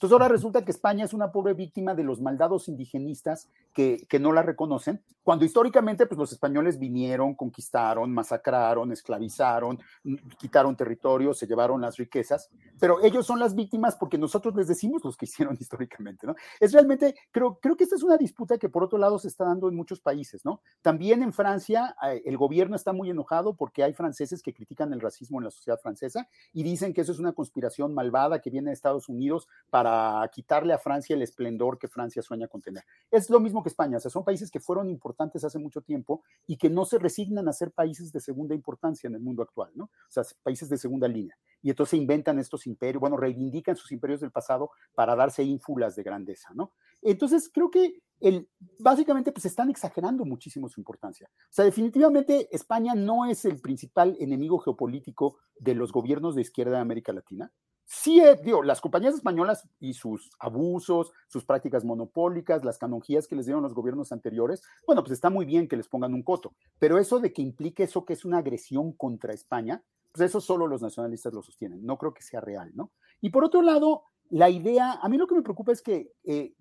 Entonces 0.00 0.14
ahora 0.14 0.28
resulta 0.28 0.64
que 0.64 0.70
España 0.70 1.04
es 1.04 1.12
una 1.12 1.30
pobre 1.30 1.52
víctima 1.52 1.94
de 1.94 2.04
los 2.04 2.22
maldados 2.22 2.68
indigenistas 2.68 3.50
que, 3.74 4.06
que, 4.08 4.18
no 4.18 4.32
la 4.32 4.40
reconocen, 4.40 5.02
cuando 5.22 5.44
históricamente 5.44 6.06
pues, 6.06 6.18
los 6.18 6.32
españoles 6.32 6.78
vinieron, 6.78 7.34
conquistaron, 7.34 8.10
masacraron, 8.10 8.92
esclavizaron, 8.92 9.78
mm, 10.04 10.14
quitaron 10.38 10.74
territorios, 10.74 11.36
se 11.36 11.46
llevaron 11.46 11.82
las 11.82 11.98
riquezas, 11.98 12.48
pero 12.80 13.04
ellos 13.04 13.26
son 13.26 13.40
las 13.40 13.54
víctimas 13.54 13.94
porque 13.96 14.16
nosotros 14.16 14.56
les 14.56 14.68
decimos 14.68 15.04
los 15.04 15.18
que 15.18 15.26
hicieron 15.26 15.54
históricamente, 15.60 16.26
¿no? 16.26 16.34
Es 16.60 16.72
realmente, 16.72 17.14
creo, 17.30 17.58
creo 17.60 17.76
que 17.76 17.84
esta 17.84 17.96
es 17.96 18.02
una 18.02 18.16
disputa 18.16 18.56
que 18.56 18.70
por 18.70 18.82
otro 18.82 18.96
lado 18.98 19.18
se 19.18 19.28
está 19.28 19.44
dando 19.44 19.68
en 19.68 19.76
muchos 19.76 20.00
países, 20.00 20.46
¿no? 20.46 20.62
También 20.80 21.22
en 21.22 21.34
Francia 21.34 21.94
eh, 22.08 22.22
el 22.24 22.38
gobierno 22.38 22.74
está 22.74 22.94
muy 22.94 23.10
enojado 23.10 23.54
porque 23.54 23.84
hay 23.84 23.92
franceses 23.92 24.42
que 24.42 24.54
critican 24.54 24.94
el 24.94 25.02
racismo 25.02 25.40
en 25.40 25.44
la 25.44 25.50
sociedad 25.50 25.78
francesa 25.78 26.26
y 26.54 26.62
dicen 26.62 26.94
que 26.94 27.02
eso 27.02 27.12
es 27.12 27.18
una 27.18 27.34
conspiración 27.34 27.92
malvada 27.92 28.40
que 28.40 28.48
viene 28.48 28.70
de 28.70 28.74
Estados 28.74 29.10
Unidos 29.10 29.46
para 29.68 29.89
quitarle 30.32 30.72
a 30.72 30.78
Francia 30.78 31.14
el 31.14 31.22
esplendor 31.22 31.78
que 31.78 31.88
Francia 31.88 32.22
sueña 32.22 32.48
con 32.48 32.60
tener. 32.60 32.84
Es 33.10 33.30
lo 33.30 33.40
mismo 33.40 33.62
que 33.62 33.68
España, 33.68 33.96
o 33.96 34.00
sea, 34.00 34.10
son 34.10 34.24
países 34.24 34.50
que 34.50 34.60
fueron 34.60 34.90
importantes 34.90 35.44
hace 35.44 35.58
mucho 35.58 35.80
tiempo 35.80 36.22
y 36.46 36.56
que 36.56 36.70
no 36.70 36.84
se 36.84 36.98
resignan 36.98 37.48
a 37.48 37.52
ser 37.52 37.72
países 37.72 38.12
de 38.12 38.20
segunda 38.20 38.54
importancia 38.54 39.08
en 39.08 39.14
el 39.14 39.20
mundo 39.20 39.42
actual, 39.42 39.70
¿no? 39.74 39.84
O 39.84 40.10
sea, 40.10 40.22
países 40.42 40.68
de 40.68 40.78
segunda 40.78 41.08
línea. 41.08 41.36
Y 41.62 41.70
entonces 41.70 41.98
inventan 41.98 42.38
estos 42.38 42.66
imperios, 42.66 43.00
bueno, 43.00 43.16
reivindican 43.16 43.76
sus 43.76 43.92
imperios 43.92 44.20
del 44.20 44.30
pasado 44.30 44.70
para 44.94 45.14
darse 45.14 45.42
ínfulas 45.42 45.94
de 45.96 46.02
grandeza, 46.02 46.50
¿no? 46.54 46.72
Entonces, 47.02 47.50
creo 47.52 47.70
que 47.70 48.02
el, 48.20 48.48
básicamente 48.78 49.32
pues 49.32 49.46
están 49.46 49.70
exagerando 49.70 50.24
muchísimo 50.24 50.68
su 50.68 50.80
importancia. 50.80 51.30
O 51.34 51.52
sea, 51.52 51.64
definitivamente 51.64 52.48
España 52.54 52.94
no 52.94 53.26
es 53.26 53.44
el 53.44 53.60
principal 53.60 54.16
enemigo 54.20 54.58
geopolítico 54.58 55.38
de 55.58 55.74
los 55.74 55.92
gobiernos 55.92 56.34
de 56.34 56.42
izquierda 56.42 56.72
de 56.72 56.82
América 56.82 57.12
Latina 57.12 57.50
sí, 57.90 58.20
eh, 58.20 58.38
digo, 58.42 58.62
las 58.62 58.80
compañías 58.80 59.14
españolas 59.14 59.68
y 59.80 59.94
sus 59.94 60.30
abusos, 60.38 61.12
sus 61.26 61.44
prácticas 61.44 61.84
monopólicas, 61.84 62.64
las 62.64 62.78
canonjías 62.78 63.26
que 63.26 63.34
les 63.34 63.46
dieron 63.46 63.64
los 63.64 63.74
gobiernos 63.74 64.12
anteriores, 64.12 64.62
bueno, 64.86 65.02
pues 65.02 65.12
está 65.12 65.28
muy 65.28 65.44
bien 65.44 65.66
que 65.66 65.76
les 65.76 65.88
pongan 65.88 66.14
un 66.14 66.22
coto, 66.22 66.54
pero 66.78 66.98
eso 66.98 67.18
de 67.18 67.32
que 67.32 67.42
implique 67.42 67.82
eso 67.82 68.04
que 68.04 68.12
es 68.12 68.24
una 68.24 68.38
agresión 68.38 68.92
contra 68.92 69.34
España, 69.34 69.82
pues 70.12 70.30
eso 70.30 70.40
solo 70.40 70.68
los 70.68 70.82
nacionalistas 70.82 71.32
lo 71.34 71.42
sostienen, 71.42 71.84
no 71.84 71.98
creo 71.98 72.14
que 72.14 72.22
sea 72.22 72.40
real, 72.40 72.70
¿no? 72.74 72.92
Y 73.20 73.30
por 73.30 73.44
otro 73.44 73.60
lado, 73.60 74.04
la 74.30 74.48
idea, 74.48 74.92
a 75.02 75.08
mí 75.08 75.18
lo 75.18 75.26
que 75.26 75.34
me 75.34 75.42
preocupa 75.42 75.72
es 75.72 75.82
que 75.82 76.12
eh, 76.24 76.54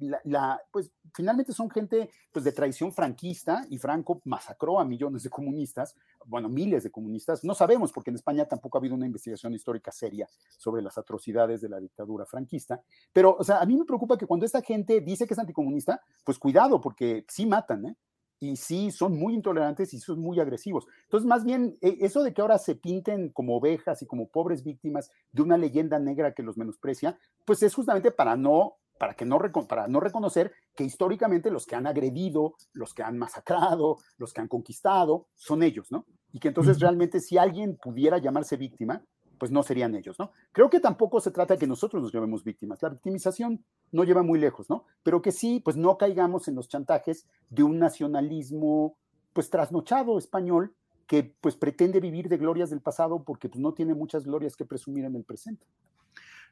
pues 0.72 0.92
finalmente 1.14 1.54
son 1.54 1.70
gente 1.70 2.10
pues, 2.32 2.44
de 2.44 2.52
tradición 2.52 2.92
franquista 2.92 3.66
y 3.70 3.78
Franco 3.78 4.22
masacró 4.26 4.80
a 4.80 4.86
millones 4.86 5.24
de 5.24 5.30
comunistas, 5.30 5.96
bueno, 6.26 6.50
miles 6.50 6.84
de 6.84 6.92
comunistas, 6.92 7.44
no 7.44 7.54
sabemos 7.54 7.92
porque 7.92 8.10
en 8.10 8.16
España 8.16 8.46
tampoco 8.46 8.78
ha 8.78 8.80
habido 8.80 8.96
una 8.96 9.06
investigación 9.06 9.54
histórica 9.54 9.92
seria 9.92 10.28
sobre 10.58 10.82
las 10.82 10.98
atrocidades 10.98 11.62
de 11.62 11.70
la 11.70 11.80
dictadura 11.80 12.26
franquista, 12.26 12.82
pero 13.14 13.36
o 13.38 13.44
sea, 13.44 13.60
a 13.60 13.66
mí 13.66 13.78
me 13.78 13.86
preocupa 13.86 14.18
que 14.18 14.26
cuando 14.26 14.46
esta 14.46 14.62
gente 14.62 15.02
dice 15.02 15.28
que 15.28 15.36
es 15.36 15.40
anticomunista, 15.40 16.02
pues 16.24 16.40
cuidado 16.40 16.82
porque 16.82 17.24
sí 17.28 17.46
matan, 17.46 17.86
¿eh? 17.86 17.96
Y 18.40 18.56
sí 18.56 18.92
son 18.92 19.18
muy 19.18 19.34
intolerantes 19.34 19.94
y 19.94 20.00
son 20.00 20.20
muy 20.20 20.40
agresivos. 20.40 20.88
Entonces, 21.04 21.28
más 21.28 21.44
bien, 21.44 21.78
eh, 21.82 21.98
eso 22.02 22.24
de 22.24 22.34
que 22.34 22.42
ahora 22.42 22.58
se 22.58 22.76
pinten 22.76 23.30
como 23.30 23.58
ovejas 23.58 24.02
y 24.02 24.06
como 24.06 24.30
pobres 24.30 24.64
víctimas 24.64 25.12
de 25.32 25.42
una 25.42 25.58
leyenda 25.58 26.00
negra 26.00 26.34
que 26.34 26.44
los 26.44 26.58
menosprecia, 26.58 27.18
pues 27.46 27.62
es 27.64 27.74
justamente 27.74 28.12
para 28.12 28.36
no 28.36 28.76
para 29.00 29.14
que 29.14 29.24
no 29.24 29.40
para 29.68 29.88
no 29.88 30.02
reconocer 30.02 30.52
que 30.76 30.84
históricamente 30.84 31.50
los 31.50 31.66
que 31.66 31.76
han 31.76 31.88
agredido, 31.88 32.56
los 32.74 32.94
que 32.94 33.02
han 33.02 33.18
masacrado, 33.18 33.98
los 34.18 34.34
que 34.34 34.42
han 34.42 34.50
conquistado 34.50 35.28
son 35.36 35.64
ellos, 35.64 35.90
¿no? 35.90 36.06
Y 36.34 36.40
que 36.40 36.50
entonces 36.50 36.80
realmente 36.82 37.22
si 37.22 37.38
alguien 37.38 37.78
pudiera 37.78 38.18
llamarse 38.18 38.58
víctima, 38.58 39.02
pues 39.40 39.52
no 39.52 39.64
serían 39.64 39.96
ellos, 39.96 40.20
¿no? 40.20 40.32
Creo 40.52 40.70
que 40.70 40.80
tampoco 40.80 41.22
se 41.22 41.32
trata 41.32 41.54
de 41.54 41.60
que 41.60 41.68
nosotros 41.68 42.04
nos 42.04 42.12
llamemos 42.12 42.44
víctimas. 42.44 42.82
La 42.82 42.90
victimización 42.90 43.64
no 43.92 44.04
lleva 44.04 44.22
muy 44.22 44.40
lejos, 44.40 44.70
¿no? 44.70 44.86
Pero 45.02 45.22
que 45.22 45.32
sí, 45.32 45.62
pues 45.64 45.78
no 45.78 45.98
caigamos 45.98 46.48
en 46.48 46.56
los 46.56 46.68
chantajes 46.68 47.26
de 47.50 47.64
un 47.64 47.80
nacionalismo, 47.80 48.98
pues 49.34 49.50
trasnochado 49.50 50.18
español 50.18 50.76
que 51.08 51.34
pues 51.42 51.56
pretende 51.56 52.00
vivir 52.00 52.30
de 52.30 52.38
glorias 52.38 52.70
del 52.70 52.82
pasado 52.82 53.24
porque 53.24 53.50
pues 53.50 53.60
no 53.60 53.74
tiene 53.74 53.96
muchas 53.96 54.26
glorias 54.26 54.56
que 54.56 54.66
presumir 54.66 55.06
en 55.06 55.16
el 55.16 55.24
presente. 55.24 55.66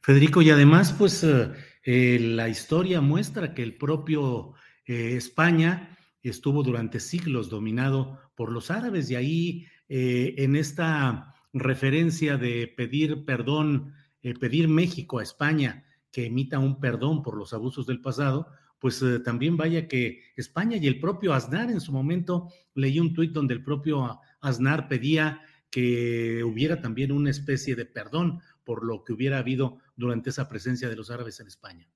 Federico, 0.01 0.41
y 0.41 0.50
además, 0.50 0.94
pues 0.98 1.24
eh, 1.24 1.51
eh, 1.84 2.17
la 2.20 2.50
historia 2.50 3.01
muestra 3.01 3.53
que 3.53 3.63
el 3.63 3.77
propio 3.77 4.53
eh, 4.86 5.15
España 5.15 5.98
estuvo 6.24 6.63
durante 6.63 7.00
siglos 7.00 7.50
dominado 7.50 8.20
por 8.36 8.51
los 8.51 8.72
árabes 8.72 9.10
y 9.12 9.15
ahí 9.15 9.67
en 9.89 10.58
esta 10.58 11.34
referencia 11.60 12.38
de 12.38 12.68
pedir 12.76 13.26
perdón, 13.26 13.94
eh, 14.22 14.34
pedir 14.34 14.68
México 14.68 15.20
a 15.20 15.24
España 15.24 15.86
que 16.12 16.26
emita 16.26 16.60
un 16.60 16.80
perdón 16.80 17.22
por 17.22 17.38
los 17.38 17.54
abusos 17.54 17.86
del 17.86 18.02
pasado, 18.02 18.48
pues 18.80 19.02
eh, 19.02 19.20
también 19.20 19.58
vaya 19.58 19.88
que 19.88 20.22
España 20.36 20.78
y 20.78 20.88
el 20.88 21.00
propio 21.00 21.34
Aznar 21.34 21.70
en 21.70 21.82
su 21.82 21.92
momento 21.92 22.50
leí 22.74 23.00
un 23.00 23.14
tuit 23.14 23.32
donde 23.32 23.54
el 23.54 23.64
propio 23.64 24.20
Aznar 24.40 24.88
pedía 24.88 25.42
que 25.70 26.44
hubiera 26.44 26.82
también 26.82 27.12
una 27.12 27.30
especie 27.30 27.76
de 27.76 27.86
perdón 27.86 28.40
por 28.64 28.84
lo 28.86 29.04
que 29.04 29.14
hubiera 29.14 29.40
habido 29.40 29.78
durante 29.96 30.30
esa 30.30 30.48
presencia 30.48 30.90
de 30.90 30.96
los 30.96 31.10
árabes 31.10 31.40
en 31.40 31.48
España. 31.48 31.88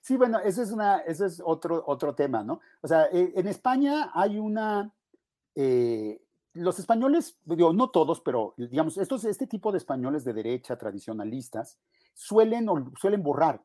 Sí, 0.00 0.16
bueno, 0.16 0.38
ese 0.38 0.62
es, 0.62 0.70
una, 0.70 0.98
ese 0.98 1.26
es 1.26 1.42
otro, 1.44 1.82
otro 1.86 2.14
tema, 2.14 2.44
¿no? 2.44 2.60
O 2.80 2.88
sea, 2.88 3.06
eh, 3.12 3.32
en 3.34 3.48
España 3.48 4.10
hay 4.14 4.38
una... 4.38 4.92
los 6.56 6.78
españoles, 6.78 7.38
digo, 7.44 7.72
no 7.72 7.90
todos, 7.90 8.20
pero 8.20 8.54
digamos, 8.56 8.98
estos, 8.98 9.24
este 9.24 9.46
tipo 9.46 9.72
de 9.72 9.78
españoles 9.78 10.24
de 10.24 10.32
derecha 10.32 10.76
tradicionalistas 10.76 11.78
suelen, 12.14 12.66
suelen 12.98 13.22
borrar 13.22 13.62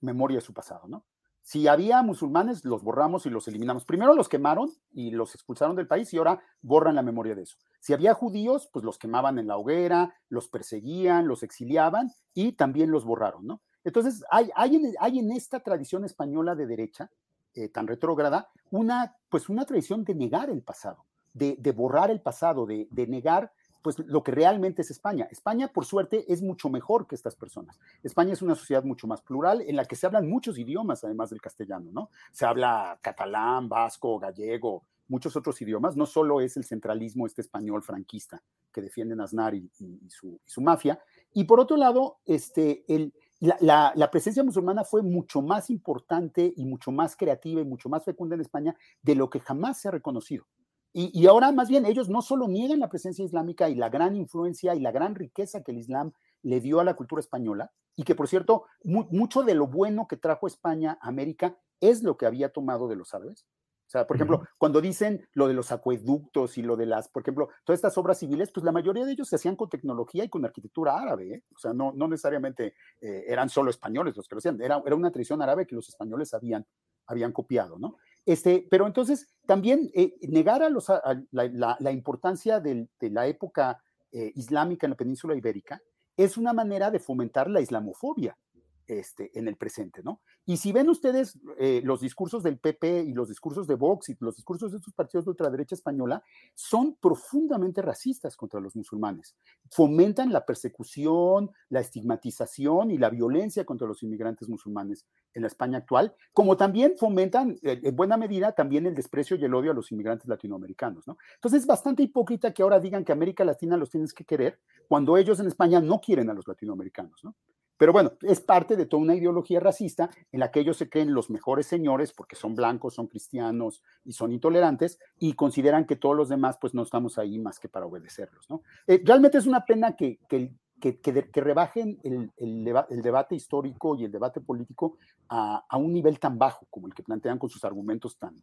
memoria 0.00 0.38
de 0.38 0.42
su 0.42 0.52
pasado, 0.52 0.88
¿no? 0.88 1.06
Si 1.44 1.66
había 1.66 2.02
musulmanes, 2.02 2.64
los 2.64 2.84
borramos 2.84 3.26
y 3.26 3.30
los 3.30 3.48
eliminamos. 3.48 3.84
Primero 3.84 4.14
los 4.14 4.28
quemaron 4.28 4.70
y 4.92 5.10
los 5.10 5.34
expulsaron 5.34 5.74
del 5.74 5.88
país 5.88 6.12
y 6.14 6.18
ahora 6.18 6.40
borran 6.60 6.94
la 6.94 7.02
memoria 7.02 7.34
de 7.34 7.42
eso. 7.42 7.56
Si 7.80 7.92
había 7.92 8.14
judíos, 8.14 8.68
pues 8.72 8.84
los 8.84 8.96
quemaban 8.96 9.40
en 9.40 9.48
la 9.48 9.56
hoguera, 9.56 10.14
los 10.28 10.48
perseguían, 10.48 11.26
los 11.26 11.42
exiliaban 11.42 12.12
y 12.32 12.52
también 12.52 12.92
los 12.92 13.04
borraron, 13.04 13.44
¿no? 13.44 13.62
Entonces, 13.82 14.24
hay, 14.30 14.50
hay, 14.54 15.18
en, 15.18 15.32
esta 15.32 15.58
tradición 15.58 16.04
española 16.04 16.54
de 16.54 16.66
derecha, 16.66 17.10
eh, 17.54 17.68
tan 17.68 17.88
retrógrada, 17.88 18.48
una, 18.70 19.16
pues 19.28 19.48
una 19.48 19.64
tradición 19.66 20.04
de 20.04 20.14
negar 20.14 20.48
el 20.48 20.62
pasado, 20.62 21.06
de, 21.34 21.72
borrar 21.72 22.10
el 22.10 22.20
pasado, 22.20 22.66
de, 22.66 22.88
de 22.90 23.06
negar 23.06 23.52
pues 23.82 23.98
lo 23.98 24.22
que 24.22 24.32
realmente 24.32 24.82
es 24.82 24.90
España. 24.90 25.26
España, 25.30 25.68
por 25.68 25.84
suerte, 25.84 26.32
es 26.32 26.40
mucho 26.40 26.70
mejor 26.70 27.06
que 27.06 27.16
estas 27.16 27.34
personas. 27.34 27.78
España 28.02 28.32
es 28.32 28.40
una 28.40 28.54
sociedad 28.54 28.84
mucho 28.84 29.06
más 29.06 29.20
plural 29.20 29.60
en 29.60 29.76
la 29.76 29.84
que 29.84 29.96
se 29.96 30.06
hablan 30.06 30.28
muchos 30.28 30.56
idiomas, 30.56 31.02
además 31.04 31.30
del 31.30 31.40
castellano, 31.40 31.90
¿no? 31.92 32.10
Se 32.30 32.46
habla 32.46 32.98
catalán, 33.02 33.68
vasco, 33.68 34.18
gallego, 34.20 34.84
muchos 35.08 35.36
otros 35.36 35.60
idiomas. 35.60 35.96
No 35.96 36.06
solo 36.06 36.40
es 36.40 36.56
el 36.56 36.64
centralismo 36.64 37.26
este 37.26 37.42
español 37.42 37.82
franquista 37.82 38.42
que 38.72 38.80
defienden 38.80 39.20
Aznar 39.20 39.54
y, 39.54 39.70
su, 40.08 40.60
mafia. 40.60 40.98
Y 41.34 41.44
por 41.44 41.60
otro 41.60 41.76
lado, 41.76 42.18
este, 42.24 42.84
el, 42.88 43.12
la, 43.40 44.10
presencia 44.10 44.44
musulmana 44.44 44.84
fue 44.84 45.02
mucho 45.02 45.42
más 45.42 45.70
importante 45.70 46.52
y 46.56 46.64
mucho 46.64 46.92
más 46.92 47.16
creativa 47.16 47.60
y 47.60 47.64
mucho 47.64 47.88
más 47.88 48.04
fecunda 48.04 48.34
en 48.34 48.40
España 48.40 48.76
de 49.02 49.14
lo 49.14 49.28
que 49.28 49.40
jamás 49.40 49.80
se 49.80 49.88
ha 49.88 49.90
reconocido. 49.90 50.46
Y, 50.94 51.26
ahora 51.26 51.52
más 51.52 51.68
bien 51.68 51.86
ellos 51.86 52.10
no 52.10 52.20
solo 52.20 52.48
niegan 52.48 52.80
la 52.80 52.90
presencia 52.90 53.24
islámica 53.24 53.70
y 53.70 53.74
la 53.74 53.88
gran 53.88 54.14
influencia 54.14 54.74
y 54.74 54.80
la 54.80 54.92
gran 54.92 55.14
riqueza 55.14 55.62
que 55.62 55.72
el 55.72 55.78
Islam 55.78 56.12
le 56.42 56.60
dio 56.60 56.80
a 56.80 56.84
la 56.84 56.94
cultura 56.94 57.20
española, 57.20 57.72
y 57.96 58.02
que 58.02 58.14
por 58.14 58.28
cierto, 58.28 58.64
mucho 58.82 59.42
de 59.42 59.54
lo 59.54 59.66
bueno 59.66 60.06
que 60.08 60.16
trajo 60.16 60.46
España 60.46 60.98
a 61.00 61.08
América 61.08 61.56
es 61.80 62.02
lo 62.02 62.16
que 62.16 62.26
había 62.26 62.50
tomado 62.50 62.88
de 62.88 62.96
los 62.96 63.14
árabes. 63.14 63.46
O 63.86 63.90
sea, 63.92 64.06
por 64.06 64.16
ejemplo, 64.16 64.42
cuando 64.56 64.80
dicen 64.80 65.28
lo 65.34 65.48
de 65.48 65.52
los 65.52 65.70
acueductos 65.70 66.56
y 66.56 66.62
lo 66.62 66.76
de 66.76 66.86
las, 66.86 67.08
por 67.08 67.22
ejemplo, 67.22 67.50
todas 67.62 67.76
estas 67.76 67.98
obras 67.98 68.18
civiles, 68.18 68.50
pues 68.50 68.64
la 68.64 68.72
mayoría 68.72 69.04
de 69.04 69.12
ellos 69.12 69.28
se 69.28 69.36
hacían 69.36 69.54
con 69.54 69.68
tecnología 69.68 70.24
y 70.24 70.30
con 70.30 70.42
arquitectura 70.46 70.98
árabe. 70.98 71.34
¿eh? 71.34 71.44
O 71.54 71.58
sea, 71.58 71.74
no, 71.74 71.92
no 71.92 72.08
necesariamente 72.08 72.74
eh, 73.02 73.24
eran 73.28 73.50
solo 73.50 73.68
españoles 73.68 74.16
los 74.16 74.26
que 74.26 74.34
lo 74.34 74.38
hacían, 74.38 74.58
era, 74.62 74.82
era 74.86 74.96
una 74.96 75.10
tradición 75.10 75.42
árabe 75.42 75.66
que 75.66 75.74
los 75.74 75.90
españoles 75.90 76.32
habían, 76.32 76.64
habían 77.06 77.32
copiado, 77.32 77.78
¿no? 77.78 77.98
Este, 78.24 78.66
pero 78.70 78.86
entonces 78.86 79.28
también 79.46 79.90
eh, 79.94 80.14
negar 80.22 80.62
a 80.62 80.70
los, 80.70 80.86
la, 81.30 81.92
importancia 81.92 82.60
de 82.60 82.88
la 83.00 83.26
época 83.26 83.82
eh, 84.12 84.32
islámica 84.34 84.86
en 84.86 84.90
la 84.90 84.96
península 84.96 85.34
ibérica 85.34 85.80
es 86.16 86.36
una 86.36 86.52
manera 86.52 86.90
de 86.90 87.00
fomentar 87.00 87.48
la 87.50 87.60
islamofobia 87.60 88.36
este, 88.86 89.36
en 89.38 89.48
el 89.48 89.56
presente, 89.56 90.02
¿no? 90.02 90.20
Y 90.44 90.56
si 90.56 90.72
ven 90.72 90.88
ustedes 90.88 91.38
eh, 91.58 91.82
los 91.84 92.00
discursos 92.00 92.42
del 92.42 92.58
PP 92.58 93.04
y 93.04 93.12
los 93.12 93.28
discursos 93.28 93.66
de 93.66 93.74
Vox 93.74 94.08
y 94.08 94.16
los 94.20 94.36
discursos 94.36 94.72
de 94.72 94.78
estos 94.78 94.94
partidos 94.94 95.24
de 95.24 95.30
ultraderecha 95.30 95.74
española, 95.74 96.22
son 96.54 96.96
profundamente 97.00 97.82
racistas 97.82 98.36
contra 98.36 98.60
los 98.60 98.74
musulmanes. 98.74 99.36
Fomentan 99.70 100.32
la 100.32 100.44
persecución, 100.44 101.50
la 101.68 101.80
estigmatización 101.80 102.90
y 102.90 102.98
la 102.98 103.10
violencia 103.10 103.64
contra 103.64 103.86
los 103.86 104.02
inmigrantes 104.02 104.48
musulmanes 104.48 105.06
en 105.34 105.42
la 105.42 105.48
España 105.48 105.78
actual, 105.78 106.14
como 106.32 106.56
también 106.56 106.94
fomentan 106.98 107.58
eh, 107.62 107.80
en 107.82 107.96
buena 107.96 108.16
medida 108.16 108.52
también 108.52 108.86
el 108.86 108.94
desprecio 108.94 109.36
y 109.36 109.44
el 109.44 109.54
odio 109.54 109.70
a 109.70 109.74
los 109.74 109.90
inmigrantes 109.92 110.28
latinoamericanos, 110.28 111.06
¿no? 111.06 111.16
Entonces 111.34 111.62
es 111.62 111.66
bastante 111.66 112.02
hipócrita 112.02 112.52
que 112.52 112.62
ahora 112.62 112.80
digan 112.80 113.04
que 113.04 113.12
América 113.12 113.44
Latina 113.44 113.76
los 113.76 113.90
tienes 113.90 114.12
que 114.12 114.24
querer 114.24 114.58
cuando 114.88 115.16
ellos 115.16 115.40
en 115.40 115.46
España 115.46 115.80
no 115.80 116.00
quieren 116.00 116.28
a 116.30 116.34
los 116.34 116.46
latinoamericanos, 116.46 117.24
¿no? 117.24 117.34
Pero 117.82 117.92
bueno, 117.92 118.12
es 118.22 118.40
parte 118.40 118.76
de 118.76 118.86
toda 118.86 119.02
una 119.02 119.16
ideología 119.16 119.58
racista 119.58 120.08
en 120.30 120.38
la 120.38 120.52
que 120.52 120.60
ellos 120.60 120.76
se 120.76 120.88
creen 120.88 121.14
los 121.14 121.30
mejores 121.30 121.66
señores 121.66 122.12
porque 122.12 122.36
son 122.36 122.54
blancos, 122.54 122.94
son 122.94 123.08
cristianos 123.08 123.82
y 124.04 124.12
son 124.12 124.30
intolerantes 124.30 125.00
y 125.18 125.32
consideran 125.32 125.84
que 125.84 125.96
todos 125.96 126.14
los 126.16 126.28
demás 126.28 126.58
pues 126.60 126.74
no 126.74 126.84
estamos 126.84 127.18
ahí 127.18 127.40
más 127.40 127.58
que 127.58 127.68
para 127.68 127.86
obedecerlos. 127.86 128.48
¿no? 128.48 128.62
Eh, 128.86 129.02
realmente 129.04 129.38
es 129.38 129.46
una 129.46 129.64
pena 129.64 129.96
que, 129.96 130.20
que, 130.28 130.52
que, 130.78 131.00
que 131.00 131.40
rebajen 131.40 131.98
el, 132.04 132.30
el, 132.36 133.02
debate 133.02 133.34
histórico 133.34 133.96
y 133.96 134.04
el 134.04 134.12
debate 134.12 134.40
político 134.40 134.98
a, 135.28 135.64
a, 135.68 135.76
un 135.76 135.92
nivel 135.92 136.20
tan 136.20 136.38
bajo 136.38 136.68
como 136.70 136.86
el 136.86 136.94
que 136.94 137.02
plantean 137.02 137.40
con 137.40 137.50
sus 137.50 137.64
argumentos 137.64 138.16
tan, 138.16 138.36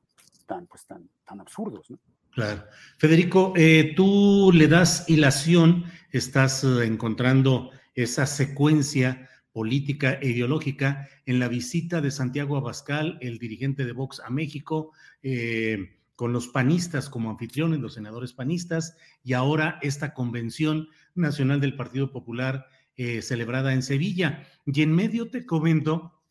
tan, 0.47 0.67
pues, 0.67 0.85
tan, 0.85 1.09
tan 1.23 1.39
absurdos. 1.39 1.87
Claro. 2.31 2.65
Federico, 2.97 3.53
eh, 3.55 3.93
tú 3.95 4.51
le 4.53 4.67
das 4.67 5.09
hilación, 5.09 5.85
estás 6.11 6.65
eh, 6.65 6.83
encontrando 6.83 7.71
esa 7.95 8.25
secuencia 8.25 9.28
política 9.51 10.13
e 10.13 10.29
ideológica 10.29 11.09
en 11.25 11.39
la 11.39 11.47
visita 11.47 12.01
de 12.01 12.11
Santiago 12.11 12.57
Abascal, 12.57 13.17
el 13.21 13.39
dirigente 13.39 13.85
de 13.85 13.91
Vox 13.91 14.19
a 14.19 14.29
México, 14.29 14.91
eh, 15.23 15.97
con 16.15 16.33
los 16.33 16.49
panistas 16.49 17.09
como 17.09 17.29
anfitriones, 17.29 17.79
los 17.79 17.93
senadores 17.93 18.33
panistas, 18.33 18.97
y 19.23 19.33
ahora 19.33 19.79
esta 19.81 20.13
convención 20.13 20.89
nacional 21.15 21.61
del 21.61 21.75
Partido 21.75 22.11
Popular 22.11 22.67
eh, 22.97 23.21
celebrada 23.21 23.73
en 23.73 23.81
Sevilla. 23.81 24.45
Y 24.65 24.81
en 24.81 24.91
medio 24.91 25.29
te 25.29 25.45
comento, 25.45 26.21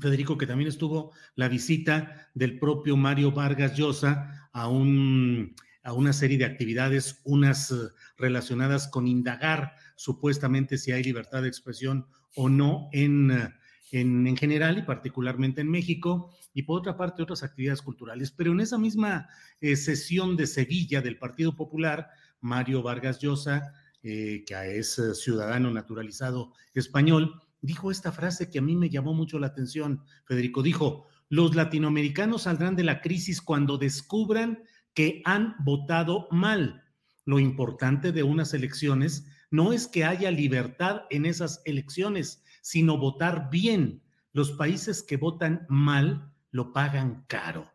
Federico, 0.00 0.38
que 0.38 0.46
también 0.46 0.68
estuvo 0.68 1.10
la 1.34 1.48
visita 1.48 2.30
del 2.34 2.60
propio 2.60 2.96
Mario 2.96 3.32
Vargas 3.32 3.76
Llosa 3.76 4.48
a 4.52 4.68
un 4.68 5.56
a 5.84 5.92
una 5.92 6.12
serie 6.14 6.38
de 6.38 6.46
actividades, 6.46 7.20
unas 7.24 7.70
eh, 7.70 7.74
relacionadas 8.16 8.88
con 8.88 9.06
indagar 9.06 9.74
supuestamente 9.96 10.78
si 10.78 10.92
hay 10.92 11.04
libertad 11.04 11.42
de 11.42 11.48
expresión 11.48 12.06
o 12.34 12.48
no 12.48 12.88
en, 12.92 13.30
eh, 13.30 13.54
en, 13.92 14.26
en, 14.26 14.36
general 14.36 14.78
y 14.78 14.82
particularmente 14.82 15.60
en 15.60 15.70
México, 15.70 16.34
y 16.54 16.62
por 16.62 16.80
otra 16.80 16.96
parte 16.96 17.22
otras 17.22 17.42
actividades 17.42 17.82
culturales. 17.82 18.30
Pero 18.30 18.52
en 18.52 18.60
esa 18.60 18.78
misma 18.78 19.28
eh, 19.60 19.76
sesión 19.76 20.36
de 20.36 20.46
Sevilla 20.46 21.02
del 21.02 21.18
Partido 21.18 21.54
Popular, 21.54 22.08
Mario 22.40 22.82
Vargas 22.82 23.20
Llosa, 23.20 23.72
que 24.02 24.44
es 24.50 25.00
ciudadano 25.14 25.70
naturalizado 25.70 26.52
español, 26.74 27.40
dijo 27.62 27.90
esta 27.90 28.12
frase 28.12 28.50
que 28.50 28.58
a 28.58 28.62
mí 28.62 28.76
me 28.76 28.90
llamó 28.90 29.14
mucho 29.14 29.38
la 29.38 29.46
atención, 29.46 30.02
Federico, 30.26 30.62
dijo, 30.62 31.06
los 31.30 31.54
latinoamericanos 31.56 32.42
saldrán 32.42 32.76
de 32.76 32.84
la 32.84 33.00
crisis 33.00 33.40
cuando 33.40 33.78
descubran 33.78 34.62
que 34.94 35.22
han 35.24 35.56
votado 35.58 36.28
mal. 36.30 36.84
Lo 37.24 37.38
importante 37.38 38.12
de 38.12 38.22
unas 38.22 38.54
elecciones 38.54 39.26
no 39.50 39.72
es 39.72 39.86
que 39.86 40.04
haya 40.04 40.30
libertad 40.30 41.02
en 41.10 41.26
esas 41.26 41.62
elecciones, 41.64 42.42
sino 42.62 42.98
votar 42.98 43.50
bien. 43.50 44.02
Los 44.32 44.52
países 44.52 45.02
que 45.02 45.16
votan 45.16 45.66
mal 45.68 46.32
lo 46.50 46.72
pagan 46.72 47.24
caro. 47.28 47.70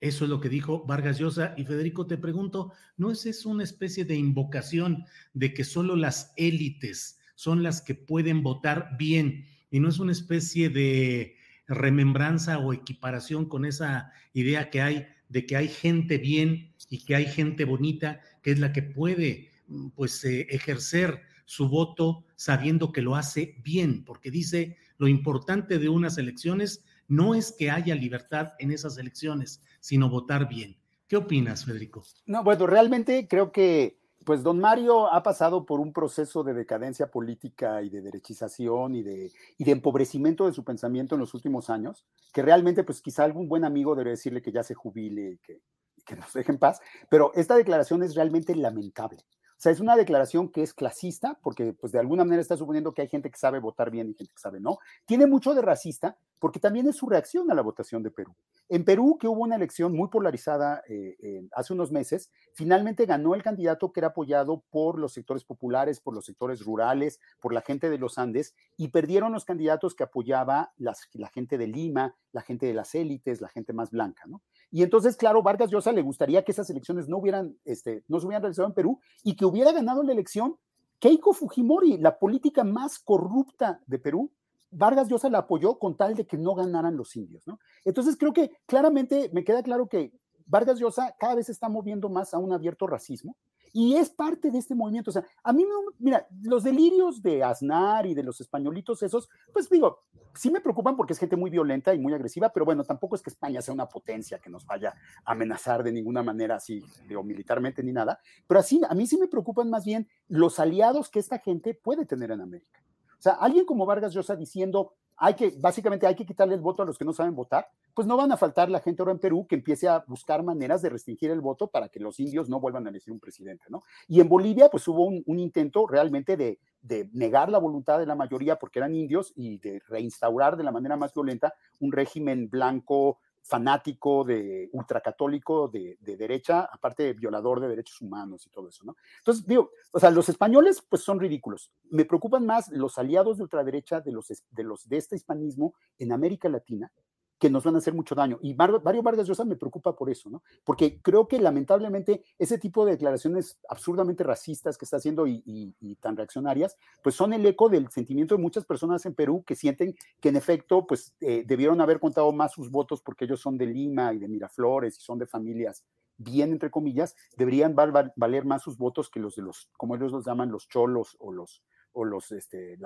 Eso 0.00 0.24
es 0.24 0.30
lo 0.30 0.40
que 0.40 0.48
dijo 0.48 0.84
Vargas 0.86 1.18
Llosa. 1.18 1.54
Y 1.58 1.64
Federico, 1.64 2.06
te 2.06 2.16
pregunto, 2.16 2.72
¿no 2.96 3.10
es 3.10 3.26
eso 3.26 3.50
una 3.50 3.64
especie 3.64 4.04
de 4.04 4.16
invocación 4.16 5.04
de 5.34 5.52
que 5.52 5.64
solo 5.64 5.94
las 5.94 6.32
élites 6.36 7.18
son 7.34 7.62
las 7.62 7.82
que 7.82 7.94
pueden 7.94 8.42
votar 8.42 8.96
bien? 8.98 9.44
Y 9.70 9.80
no 9.80 9.88
es 9.88 9.98
una 9.98 10.12
especie 10.12 10.70
de 10.70 11.36
remembranza 11.68 12.58
o 12.58 12.72
equiparación 12.72 13.46
con 13.46 13.64
esa 13.64 14.10
idea 14.32 14.70
que 14.70 14.80
hay 14.80 15.06
de 15.30 15.46
que 15.46 15.56
hay 15.56 15.68
gente 15.68 16.18
bien 16.18 16.74
y 16.90 17.04
que 17.04 17.16
hay 17.16 17.24
gente 17.24 17.64
bonita, 17.64 18.20
que 18.42 18.50
es 18.50 18.58
la 18.58 18.72
que 18.72 18.82
puede 18.82 19.50
mm, 19.68 19.88
pues 19.90 20.22
eh, 20.24 20.46
ejercer 20.50 21.22
su 21.46 21.68
voto 21.68 22.24
sabiendo 22.36 22.92
que 22.92 23.02
lo 23.02 23.16
hace 23.16 23.56
bien, 23.64 24.04
porque 24.04 24.30
dice 24.30 24.76
lo 24.98 25.08
importante 25.08 25.78
de 25.78 25.88
unas 25.88 26.18
elecciones 26.18 26.84
no 27.08 27.34
es 27.34 27.52
que 27.58 27.70
haya 27.70 27.94
libertad 27.94 28.52
en 28.58 28.70
esas 28.70 28.98
elecciones, 28.98 29.62
sino 29.80 30.08
votar 30.08 30.48
bien. 30.48 30.76
¿Qué 31.08 31.16
opinas, 31.16 31.64
Federico? 31.64 32.04
No, 32.26 32.44
bueno, 32.44 32.68
realmente 32.68 33.26
creo 33.26 33.50
que 33.50 33.99
pues 34.24 34.42
don 34.42 34.58
Mario 34.58 35.12
ha 35.12 35.22
pasado 35.22 35.64
por 35.64 35.80
un 35.80 35.92
proceso 35.92 36.42
de 36.42 36.54
decadencia 36.54 37.10
política 37.10 37.82
y 37.82 37.88
de 37.88 38.02
derechización 38.02 38.94
y 38.94 39.02
de, 39.02 39.32
y 39.56 39.64
de 39.64 39.72
empobrecimiento 39.72 40.46
de 40.46 40.52
su 40.52 40.64
pensamiento 40.64 41.14
en 41.14 41.20
los 41.20 41.34
últimos 41.34 41.70
años, 41.70 42.04
que 42.32 42.42
realmente 42.42 42.84
pues 42.84 43.00
quizá 43.00 43.24
algún 43.24 43.48
buen 43.48 43.64
amigo 43.64 43.94
debe 43.94 44.10
decirle 44.10 44.42
que 44.42 44.52
ya 44.52 44.62
se 44.62 44.74
jubile 44.74 45.32
y 45.32 45.38
que, 45.38 45.60
que 46.04 46.16
nos 46.16 46.32
deje 46.32 46.52
en 46.52 46.58
paz, 46.58 46.80
pero 47.08 47.32
esta 47.34 47.56
declaración 47.56 48.02
es 48.02 48.14
realmente 48.14 48.54
lamentable. 48.54 49.24
O 49.60 49.62
sea, 49.62 49.72
es 49.72 49.80
una 49.80 49.94
declaración 49.94 50.48
que 50.48 50.62
es 50.62 50.72
clasista, 50.72 51.38
porque 51.42 51.74
pues 51.74 51.92
de 51.92 51.98
alguna 51.98 52.24
manera 52.24 52.40
está 52.40 52.56
suponiendo 52.56 52.94
que 52.94 53.02
hay 53.02 53.08
gente 53.08 53.30
que 53.30 53.36
sabe 53.36 53.58
votar 53.58 53.90
bien 53.90 54.08
y 54.08 54.14
gente 54.14 54.32
que 54.32 54.40
sabe 54.40 54.58
no. 54.58 54.78
Tiene 55.04 55.26
mucho 55.26 55.52
de 55.52 55.60
racista, 55.60 56.16
porque 56.38 56.60
también 56.60 56.88
es 56.88 56.96
su 56.96 57.06
reacción 57.06 57.50
a 57.50 57.54
la 57.54 57.60
votación 57.60 58.02
de 58.02 58.10
Perú. 58.10 58.34
En 58.70 58.86
Perú, 58.86 59.18
que 59.20 59.28
hubo 59.28 59.42
una 59.42 59.56
elección 59.56 59.92
muy 59.92 60.08
polarizada 60.08 60.82
eh, 60.88 61.46
hace 61.52 61.74
unos 61.74 61.92
meses, 61.92 62.30
finalmente 62.54 63.04
ganó 63.04 63.34
el 63.34 63.42
candidato 63.42 63.92
que 63.92 64.00
era 64.00 64.08
apoyado 64.08 64.64
por 64.70 64.98
los 64.98 65.12
sectores 65.12 65.44
populares, 65.44 66.00
por 66.00 66.14
los 66.14 66.24
sectores 66.24 66.64
rurales, 66.64 67.20
por 67.38 67.52
la 67.52 67.60
gente 67.60 67.90
de 67.90 67.98
los 67.98 68.16
Andes, 68.16 68.54
y 68.78 68.88
perdieron 68.88 69.30
los 69.30 69.44
candidatos 69.44 69.94
que 69.94 70.04
apoyaba 70.04 70.72
la 70.78 70.94
gente 71.34 71.58
de 71.58 71.66
Lima, 71.66 72.16
la 72.32 72.40
gente 72.40 72.64
de 72.64 72.72
las 72.72 72.94
élites, 72.94 73.42
la 73.42 73.48
gente 73.48 73.74
más 73.74 73.90
blanca, 73.90 74.22
¿no? 74.26 74.40
Y 74.70 74.82
entonces, 74.82 75.16
claro, 75.16 75.42
Vargas 75.42 75.70
Llosa 75.70 75.92
le 75.92 76.02
gustaría 76.02 76.44
que 76.44 76.52
esas 76.52 76.70
elecciones 76.70 77.08
no 77.08 77.18
hubieran, 77.18 77.56
este, 77.64 78.04
no 78.08 78.20
se 78.20 78.26
hubieran 78.26 78.42
realizado 78.42 78.68
en 78.68 78.74
Perú 78.74 79.00
y 79.24 79.34
que 79.34 79.44
hubiera 79.44 79.72
ganado 79.72 80.02
la 80.02 80.12
elección 80.12 80.56
Keiko 81.00 81.32
Fujimori, 81.32 81.96
la 81.96 82.18
política 82.18 82.62
más 82.62 82.98
corrupta 82.98 83.80
de 83.86 83.98
Perú, 83.98 84.30
Vargas 84.70 85.08
Llosa 85.08 85.28
la 85.30 85.38
apoyó 85.38 85.78
con 85.78 85.96
tal 85.96 86.14
de 86.14 86.26
que 86.26 86.36
no 86.36 86.54
ganaran 86.54 86.96
los 86.96 87.16
indios, 87.16 87.46
¿no? 87.46 87.58
Entonces 87.84 88.16
creo 88.16 88.32
que 88.32 88.52
claramente 88.66 89.30
me 89.32 89.42
queda 89.42 89.62
claro 89.62 89.88
que 89.88 90.12
Vargas 90.46 90.78
Llosa 90.78 91.14
cada 91.18 91.34
vez 91.34 91.46
se 91.46 91.52
está 91.52 91.68
moviendo 91.68 92.08
más 92.08 92.34
a 92.34 92.38
un 92.38 92.52
abierto 92.52 92.86
racismo 92.86 93.36
y 93.72 93.96
es 93.96 94.10
parte 94.10 94.50
de 94.50 94.58
este 94.58 94.74
movimiento. 94.74 95.10
O 95.10 95.12
sea, 95.12 95.24
a 95.42 95.52
mí, 95.52 95.64
mira, 95.98 96.26
los 96.42 96.64
delirios 96.64 97.22
de 97.22 97.42
Aznar 97.42 98.06
y 98.06 98.14
de 98.14 98.22
los 98.22 98.40
españolitos 98.40 99.02
esos, 99.02 99.28
pues 99.52 99.68
digo, 99.68 100.04
sí 100.34 100.50
me 100.50 100.60
preocupan 100.60 100.96
porque 100.96 101.12
es 101.12 101.18
gente 101.18 101.36
muy 101.36 101.50
violenta 101.50 101.94
y 101.94 101.98
muy 101.98 102.12
agresiva, 102.12 102.50
pero 102.52 102.64
bueno, 102.64 102.84
tampoco 102.84 103.16
es 103.16 103.22
que 103.22 103.30
España 103.30 103.62
sea 103.62 103.74
una 103.74 103.88
potencia 103.88 104.38
que 104.38 104.50
nos 104.50 104.64
vaya 104.66 104.94
a 105.24 105.32
amenazar 105.32 105.82
de 105.82 105.92
ninguna 105.92 106.22
manera 106.22 106.56
así, 106.56 106.82
digo, 107.08 107.22
militarmente 107.22 107.82
ni 107.82 107.92
nada, 107.92 108.20
pero 108.46 108.60
así, 108.60 108.80
a 108.88 108.94
mí 108.94 109.06
sí 109.06 109.18
me 109.18 109.28
preocupan 109.28 109.70
más 109.70 109.84
bien 109.84 110.08
los 110.28 110.58
aliados 110.58 111.10
que 111.10 111.18
esta 111.18 111.38
gente 111.38 111.74
puede 111.74 112.06
tener 112.06 112.30
en 112.30 112.40
América. 112.40 112.82
O 113.18 113.22
sea, 113.22 113.32
alguien 113.34 113.66
como 113.66 113.84
Vargas 113.84 114.14
Llosa 114.14 114.34
diciendo, 114.34 114.94
hay 115.22 115.34
que, 115.34 115.52
básicamente 115.58 116.06
hay 116.06 116.14
que 116.14 116.24
quitarle 116.24 116.54
el 116.54 116.62
voto 116.62 116.82
a 116.82 116.86
los 116.86 116.96
que 116.96 117.04
no 117.04 117.12
saben 117.12 117.34
votar, 117.34 117.68
pues 117.94 118.08
no 118.08 118.16
van 118.16 118.32
a 118.32 118.38
faltar 118.38 118.70
la 118.70 118.80
gente 118.80 119.02
ahora 119.02 119.12
en 119.12 119.18
Perú 119.18 119.46
que 119.46 119.54
empiece 119.54 119.86
a 119.86 120.02
buscar 120.06 120.42
maneras 120.42 120.80
de 120.80 120.88
restringir 120.88 121.30
el 121.30 121.42
voto 121.42 121.68
para 121.68 121.90
que 121.90 122.00
los 122.00 122.18
indios 122.20 122.48
no 122.48 122.58
vuelvan 122.58 122.86
a 122.86 122.90
elegir 122.90 123.12
un 123.12 123.20
presidente, 123.20 123.66
¿no? 123.68 123.84
Y 124.08 124.20
en 124.20 124.30
Bolivia, 124.30 124.70
pues 124.70 124.88
hubo 124.88 125.04
un, 125.04 125.38
intento 125.38 125.86
realmente 125.86 126.38
de, 126.38 126.58
de, 126.80 127.10
negar 127.12 127.50
la 127.50 127.58
voluntad 127.58 127.98
de 127.98 128.06
la 128.06 128.14
mayoría 128.14 128.56
porque 128.56 128.78
eran 128.78 128.94
indios 128.94 129.34
y 129.36 129.58
de 129.58 129.82
reinstaurar 129.86 130.56
de 130.56 130.64
la 130.64 130.72
manera 130.72 130.96
más 130.96 131.12
violenta 131.12 131.52
un 131.80 131.92
régimen 131.92 132.48
blanco 132.48 133.18
fanático 133.42 134.24
de 134.24 134.68
ultracatólico 134.72 135.68
de, 135.68 135.96
de 136.00 136.16
derecha, 136.16 136.68
aparte 136.72 137.12
violador 137.14 137.60
de 137.60 137.68
derechos 137.68 138.00
humanos 138.00 138.46
y 138.46 138.50
todo 138.50 138.68
eso, 138.68 138.84
¿no? 138.84 138.96
Entonces, 139.18 139.46
digo, 139.46 139.70
o 139.92 139.98
sea, 139.98 140.10
los 140.10 140.28
españoles 140.28 140.82
pues 140.88 141.02
son 141.02 141.18
ridículos. 141.18 141.72
Me 141.90 142.04
preocupan 142.04 142.46
más 142.46 142.68
los 142.68 142.98
aliados 142.98 143.38
de 143.38 143.44
ultraderecha 143.44 144.00
de 144.00 144.12
los 144.12 144.28
de, 144.28 144.62
los, 144.62 144.88
de 144.88 144.96
este 144.96 145.16
hispanismo 145.16 145.74
en 145.98 146.12
América 146.12 146.48
Latina, 146.48 146.92
que 147.40 147.48
nos 147.50 147.64
van 147.64 147.74
a 147.74 147.78
hacer 147.78 147.94
mucho 147.94 148.14
daño. 148.14 148.38
Y 148.42 148.54
Mario 148.54 149.02
Vargas 149.02 149.26
Llosa 149.26 149.46
me 149.46 149.56
preocupa 149.56 149.96
por 149.96 150.10
eso, 150.10 150.28
¿no? 150.28 150.42
Porque 150.62 151.00
creo 151.00 151.26
que 151.26 151.40
lamentablemente 151.40 152.22
ese 152.38 152.58
tipo 152.58 152.84
de 152.84 152.92
declaraciones 152.92 153.58
absurdamente 153.68 154.22
racistas 154.22 154.76
que 154.76 154.84
está 154.84 154.98
haciendo 154.98 155.26
y, 155.26 155.74
tan 156.00 156.16
reaccionarias, 156.16 156.76
pues 157.02 157.14
son 157.14 157.32
el 157.32 157.44
eco 157.46 157.70
del 157.70 157.88
sentimiento 157.90 158.36
de 158.36 158.42
muchas 158.42 158.66
personas 158.66 159.06
en 159.06 159.14
Perú 159.14 159.42
que 159.44 159.56
sienten 159.56 159.96
que 160.20 160.28
en 160.28 160.36
efecto, 160.36 160.86
pues 160.86 161.14
eh, 161.20 161.42
debieron 161.46 161.80
haber 161.80 161.98
contado 161.98 162.30
más 162.30 162.52
sus 162.52 162.70
votos 162.70 163.00
porque 163.00 163.24
ellos 163.24 163.40
son 163.40 163.56
de 163.56 163.66
Lima 163.66 164.12
y 164.12 164.18
de 164.18 164.28
Miraflores 164.28 164.98
y 164.98 165.00
son 165.00 165.18
de 165.18 165.26
familias 165.26 165.82
bien, 166.18 166.52
entre 166.52 166.70
comillas, 166.70 167.16
deberían 167.38 167.74
valer 167.74 168.44
más 168.44 168.62
sus 168.62 168.76
votos 168.76 169.08
que 169.08 169.20
los 169.20 169.36
de 169.36 169.42
los, 169.42 169.70
como 169.78 169.96
ellos 169.96 170.12
los 170.12 170.26
llaman, 170.26 170.50
los 170.50 170.68
cholos 170.68 171.16
o 171.18 171.32
los, 171.32 171.62
o 171.92 172.04
los, 172.04 172.30
este, 172.32 172.78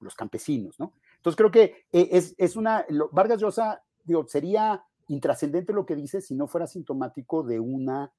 los 0.00 0.14
campesinos, 0.14 0.78
¿no? 0.78 0.92
Entonces 1.16 1.36
creo 1.36 1.50
que 1.50 1.86
eh, 1.92 2.08
es, 2.12 2.34
es 2.38 2.56
una, 2.56 2.86
Vargas 3.10 3.40
Llosa 3.40 3.82
digo, 4.06 4.26
sería 4.26 4.84
intrascendente 5.08 5.72
lo 5.72 5.86
que 5.86 5.96
dice 5.96 6.20
si 6.20 6.34
no 6.34 6.46
fuera 6.46 6.66
sintomático 6.66 7.42
de 7.42 7.60
una, 7.60 8.12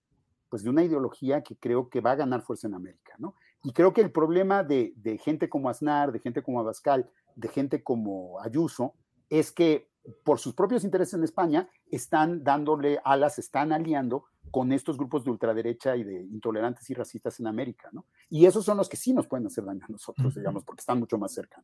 pues 0.50 0.63
de 0.63 0.70
una 0.70 0.84
ideología 0.84 1.41
que 1.41 1.58
creo 1.58 1.89
que 1.89 2.01
va 2.01 2.12
a 2.12 2.15
ganar 2.15 2.41
fuerza 2.41 2.67
en 2.67 2.75
América, 2.75 3.15
¿no? 3.17 3.36
Y 3.63 3.74
creo 3.74 3.94
que 3.94 4.01
el 4.01 4.12
problema 4.12 4.63
de, 4.63 4.94
de 4.96 5.17
gente 5.17 5.50
como 5.50 5.70
Aznar, 5.70 6.12
de 6.12 6.20
gente 6.20 6.44
como 6.44 6.60
Abascal, 6.60 7.10
de 7.36 7.48
gente 7.50 7.84
como 7.84 8.39
Ayuso, 8.41 8.94
es 9.29 9.51
que 9.51 9.89
por 10.24 10.39
sus 10.39 10.54
propios 10.54 10.84
intereses 10.84 11.13
en 11.15 11.23
España 11.23 11.69
están 11.91 12.43
dándole 12.43 13.00
alas, 13.04 13.39
están 13.39 13.73
aliando 13.73 14.26
con 14.52 14.71
estos 14.71 14.97
grupos 14.97 15.26
de 15.26 15.32
ultraderecha 15.32 15.95
y 15.97 16.04
de 16.04 16.21
intolerantes 16.23 16.89
y 16.89 16.93
racistas 16.93 17.39
en 17.39 17.47
América, 17.47 17.89
¿no? 17.91 18.06
Y 18.30 18.45
esos 18.45 18.63
son 18.63 18.78
los 18.78 18.88
que 18.88 18.95
sí 18.95 19.13
nos 19.13 19.28
pueden 19.28 19.45
hacer 19.47 19.65
daño 19.65 19.86
a 19.88 19.91
nosotros, 19.91 20.36
digamos, 20.36 20.63
porque 20.63 20.82
están 20.82 21.00
mucho 21.00 21.17
más 21.17 21.34
cerca. 21.34 21.62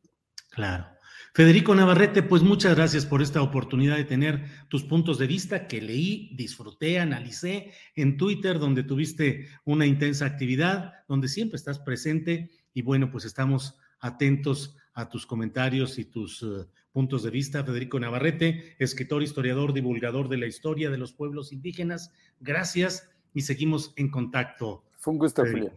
Claro. 0.54 0.86
Federico 1.34 1.74
Navarrete, 1.74 2.22
pues 2.22 2.42
muchas 2.42 2.76
gracias 2.76 3.06
por 3.06 3.20
esta 3.20 3.42
oportunidad 3.42 3.96
de 3.96 4.04
tener 4.04 4.44
tus 4.68 4.84
puntos 4.84 5.18
de 5.18 5.26
vista 5.26 5.66
que 5.66 5.82
leí, 5.82 6.30
disfruté, 6.36 7.00
analicé 7.00 7.72
en 7.96 8.16
Twitter, 8.16 8.60
donde 8.60 8.84
tuviste 8.84 9.48
una 9.64 9.84
intensa 9.84 10.26
actividad, 10.26 10.92
donde 11.08 11.26
siempre 11.26 11.56
estás 11.56 11.80
presente 11.80 12.50
y 12.72 12.82
bueno, 12.82 13.10
pues 13.10 13.24
estamos 13.24 13.76
atentos 13.98 14.76
a 14.92 15.08
tus 15.08 15.26
comentarios 15.26 15.98
y 15.98 16.04
tus 16.04 16.40
eh, 16.44 16.68
puntos 16.92 17.24
de 17.24 17.30
vista. 17.30 17.64
Federico 17.64 17.98
Navarrete, 17.98 18.76
escritor, 18.78 19.24
historiador, 19.24 19.72
divulgador 19.72 20.28
de 20.28 20.36
la 20.36 20.46
historia 20.46 20.88
de 20.88 20.98
los 20.98 21.14
pueblos 21.14 21.52
indígenas. 21.52 22.12
Gracias 22.38 23.10
y 23.32 23.40
seguimos 23.40 23.92
en 23.96 24.08
contacto. 24.08 24.84
Fue 24.98 25.12
un 25.12 25.18
gusto, 25.18 25.42
Julio. 25.42 25.76